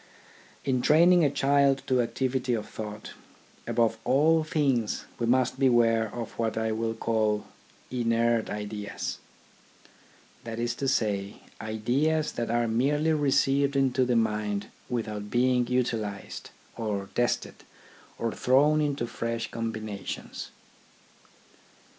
In 0.65 0.81
training 0.81 1.23
a 1.23 1.29
child 1.29 1.83
to 1.85 2.01
activity 2.01 2.55
of 2.55 2.67
thought, 2.67 3.11
above 3.67 3.99
all 4.03 4.43
things 4.43 5.05
we 5.19 5.27
must 5.27 5.59
beware 5.59 6.11
of 6.11 6.31
what 6.39 6.57
I 6.57 6.71
will 6.71 6.95
call" 6.95 7.45
inert 7.91 8.49
ideas"— 8.49 9.19
that 10.43 10.57
is 10.59 10.73
to 10.81 10.87
say, 10.87 11.43
ideas 11.61 12.31
that 12.31 12.49
are 12.49 12.67
merely 12.67 13.13
received 13.13 13.75
into 13.75 14.03
the 14.03 14.15
mind 14.15 14.69
without 14.89 15.29
being 15.29 15.67
utilised, 15.67 16.49
or 16.75 17.11
tested, 17.13 17.63
or 18.17 18.31
thrown 18.31 18.81
into 18.81 19.05
fresh 19.05 19.51
combinations. 19.51 20.49